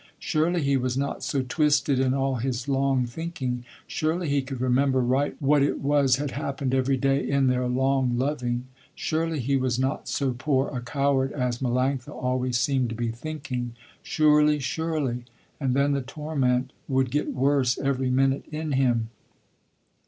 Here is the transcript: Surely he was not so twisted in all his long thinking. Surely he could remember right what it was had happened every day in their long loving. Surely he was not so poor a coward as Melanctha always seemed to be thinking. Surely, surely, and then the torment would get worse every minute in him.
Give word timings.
Surely 0.17 0.63
he 0.63 0.77
was 0.77 0.97
not 0.97 1.21
so 1.23 1.43
twisted 1.47 1.99
in 1.99 2.11
all 2.11 2.37
his 2.37 2.67
long 2.67 3.05
thinking. 3.05 3.63
Surely 3.85 4.27
he 4.27 4.41
could 4.41 4.59
remember 4.59 4.99
right 4.99 5.35
what 5.39 5.61
it 5.61 5.79
was 5.79 6.15
had 6.15 6.31
happened 6.31 6.73
every 6.73 6.97
day 6.97 7.21
in 7.29 7.45
their 7.45 7.67
long 7.67 8.17
loving. 8.17 8.65
Surely 8.95 9.39
he 9.39 9.55
was 9.55 9.77
not 9.77 10.07
so 10.07 10.33
poor 10.35 10.69
a 10.75 10.81
coward 10.81 11.31
as 11.33 11.59
Melanctha 11.59 12.09
always 12.09 12.57
seemed 12.57 12.89
to 12.89 12.95
be 12.95 13.09
thinking. 13.09 13.75
Surely, 14.01 14.57
surely, 14.57 15.25
and 15.59 15.75
then 15.75 15.91
the 15.91 16.01
torment 16.01 16.73
would 16.87 17.11
get 17.11 17.35
worse 17.35 17.77
every 17.77 18.09
minute 18.09 18.47
in 18.51 18.71
him. 18.71 19.11